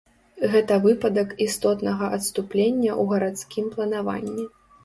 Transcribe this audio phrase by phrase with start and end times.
[0.53, 4.49] Гэта выпадак істотнага адступлення ў гарадскім планаванні.